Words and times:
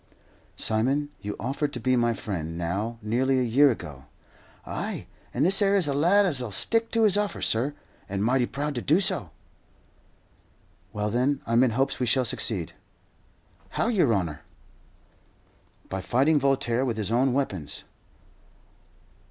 "Simon, 0.57 1.11
you 1.21 1.35
offered 1.39 1.71
to 1.73 1.79
be 1.79 1.95
my 1.95 2.15
friend, 2.15 2.57
now 2.57 2.97
nearly 3.03 3.37
a 3.37 3.43
year 3.43 3.69
ago." 3.69 4.05
"Ay, 4.65 5.05
and 5.31 5.45
this 5.45 5.61
'ere 5.61 5.75
is 5.75 5.87
a 5.87 5.93
lad 5.93 6.25
as'll 6.25 6.49
stick 6.49 6.89
to 6.89 7.03
his 7.03 7.17
offer, 7.17 7.39
sur, 7.39 7.75
and 8.09 8.23
mighty 8.23 8.47
proud 8.47 8.73
to 8.73 8.81
do 8.81 8.99
so." 8.99 9.29
"Well, 10.91 11.11
then, 11.11 11.39
I'm 11.45 11.61
in 11.63 11.69
hopes 11.77 11.99
we 11.99 12.07
shall 12.07 12.25
succeed." 12.25 12.73
"How, 13.77 13.89
yer 13.89 14.11
honour?" 14.11 14.41
"By 15.87 16.01
fighting 16.01 16.39
Voltaire 16.39 16.83
with 16.83 16.97
his 16.97 17.11
own 17.11 17.31
weapons." 17.33 17.83